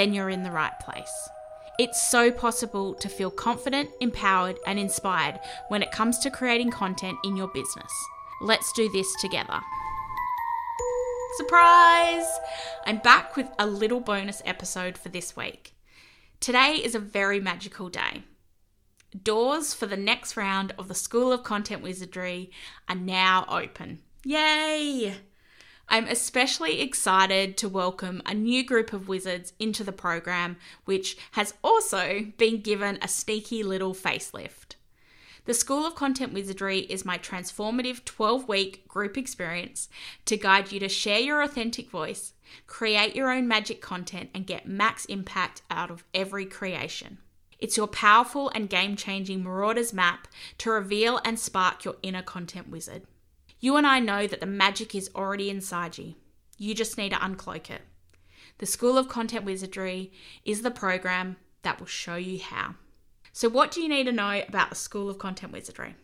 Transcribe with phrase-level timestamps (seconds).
[0.00, 1.28] then you're in the right place.
[1.78, 7.18] It's so possible to feel confident, empowered, and inspired when it comes to creating content
[7.22, 7.92] in your business.
[8.40, 9.60] Let's do this together.
[11.36, 12.26] Surprise!
[12.86, 15.74] I'm back with a little bonus episode for this week.
[16.40, 18.22] Today is a very magical day.
[19.22, 22.50] Doors for the next round of the School of Content Wizardry
[22.88, 23.98] are now open.
[24.24, 25.14] Yay!
[25.92, 31.54] I'm especially excited to welcome a new group of wizards into the program, which has
[31.64, 34.76] also been given a sneaky little facelift.
[35.46, 39.88] The School of Content Wizardry is my transformative 12 week group experience
[40.26, 42.34] to guide you to share your authentic voice,
[42.68, 47.18] create your own magic content, and get max impact out of every creation.
[47.58, 52.68] It's your powerful and game changing Marauders map to reveal and spark your inner content
[52.68, 53.02] wizard.
[53.60, 56.14] You and I know that the magic is already inside you.
[56.56, 57.82] You just need to uncloak it.
[58.58, 60.12] The School of Content Wizardry
[60.44, 62.74] is the program that will show you how.
[63.32, 65.94] So, what do you need to know about the School of Content Wizardry?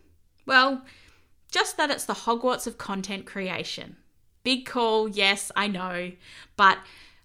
[0.44, 0.82] Well,
[1.50, 3.96] just that it's the Hogwarts of content creation.
[4.45, 6.12] Big call, yes, I know,
[6.56, 6.78] but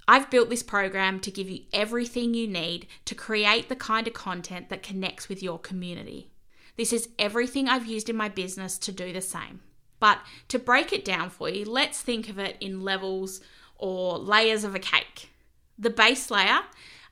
[0.08, 4.14] I've built this program to give you everything you need to create the kind of
[4.14, 6.32] content that connects with your community.
[6.78, 9.62] This is everything I've used in my business to do the same.
[10.02, 13.40] But to break it down for you, let's think of it in levels
[13.78, 15.30] or layers of a cake.
[15.78, 16.62] The base layer,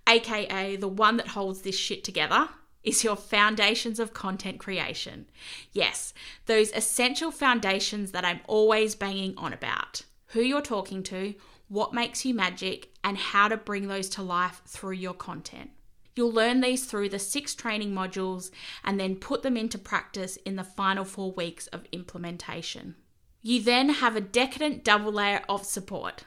[0.07, 2.49] aka the one that holds this shit together,
[2.83, 5.27] is your foundations of content creation.
[5.71, 6.15] Yes,
[6.47, 10.01] those essential foundations that I'm always banging on about.
[10.29, 11.35] Who you're talking to,
[11.67, 15.69] what makes you magic, and how to bring those to life through your content.
[16.15, 18.51] You'll learn these through the six training modules
[18.83, 22.95] and then put them into practice in the final four weeks of implementation.
[23.41, 26.25] You then have a decadent double layer of support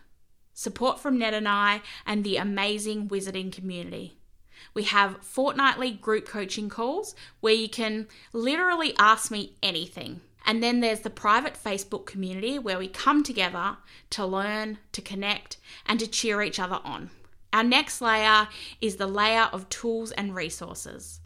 [0.54, 4.19] support from Ned and I and the amazing wizarding community.
[4.75, 10.20] We have fortnightly group coaching calls where you can literally ask me anything.
[10.44, 13.76] And then there's the private Facebook community where we come together
[14.10, 15.56] to learn, to connect,
[15.87, 17.10] and to cheer each other on.
[17.52, 18.48] Our next layer
[18.80, 21.20] is the layer of tools and resources.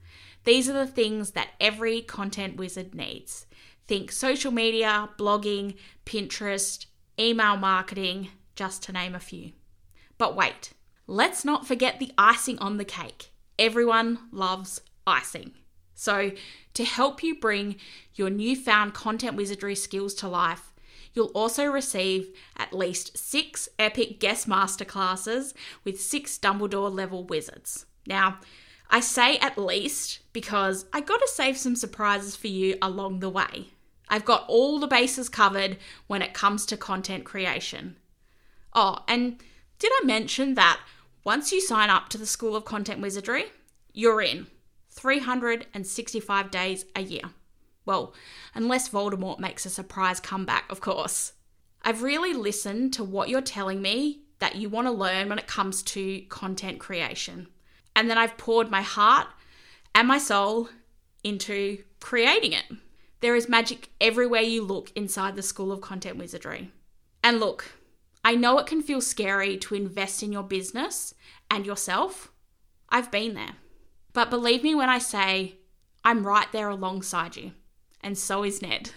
[0.44, 3.46] These are the things that every content wizard needs.
[3.86, 6.86] Think social media, blogging, Pinterest,
[7.18, 9.52] email marketing, just to name a few.
[10.18, 10.72] But wait,
[11.06, 13.30] let's not forget the icing on the cake.
[13.58, 15.52] Everyone loves icing.
[15.94, 16.32] So,
[16.74, 17.76] to help you bring
[18.14, 20.74] your newfound content wizardry skills to life,
[21.16, 22.28] You'll also receive
[22.58, 27.86] at least six epic guest masterclasses with six Dumbledore level wizards.
[28.06, 28.38] Now,
[28.90, 33.30] I say at least because I got to save some surprises for you along the
[33.30, 33.68] way.
[34.10, 37.96] I've got all the bases covered when it comes to content creation.
[38.74, 39.40] Oh, and
[39.78, 40.80] did I mention that
[41.24, 43.46] once you sign up to the School of Content Wizardry,
[43.94, 44.48] you're in
[44.90, 47.22] 365 days a year.
[47.86, 48.12] Well,
[48.52, 51.32] unless Voldemort makes a surprise comeback, of course.
[51.82, 55.46] I've really listened to what you're telling me that you want to learn when it
[55.46, 57.46] comes to content creation.
[57.94, 59.28] And then I've poured my heart
[59.94, 60.68] and my soul
[61.22, 62.64] into creating it.
[63.20, 66.72] There is magic everywhere you look inside the School of Content Wizardry.
[67.22, 67.72] And look,
[68.24, 71.14] I know it can feel scary to invest in your business
[71.50, 72.32] and yourself.
[72.88, 73.54] I've been there.
[74.12, 75.58] But believe me when I say
[76.04, 77.52] I'm right there alongside you
[78.06, 78.90] and so is Ned.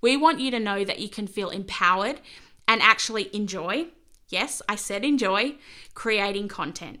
[0.00, 2.22] we want you to know that you can feel empowered
[2.66, 3.88] and actually enjoy,
[4.30, 5.56] yes, I said enjoy,
[5.92, 7.00] creating content.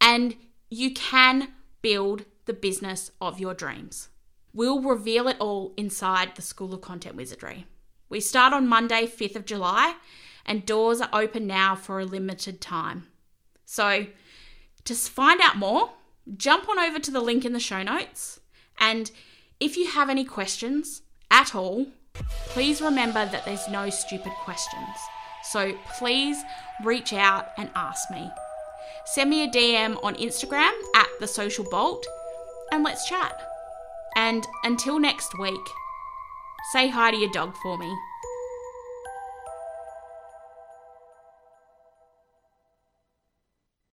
[0.00, 0.34] And
[0.68, 4.08] you can build the business of your dreams.
[4.52, 7.66] We'll reveal it all inside the School of Content Wizardry.
[8.08, 9.94] We start on Monday, 5th of July,
[10.44, 13.06] and doors are open now for a limited time.
[13.64, 14.06] So,
[14.84, 15.90] to find out more,
[16.36, 18.40] jump on over to the link in the show notes.
[18.78, 19.10] And
[19.60, 21.86] if you have any questions at all,
[22.48, 24.96] please remember that there's no stupid questions.
[25.44, 26.42] So please
[26.84, 28.30] reach out and ask me.
[29.06, 32.06] Send me a DM on Instagram at the social bolt
[32.72, 33.40] and let's chat.
[34.16, 35.54] And until next week,
[36.72, 37.94] say hi to your dog for me.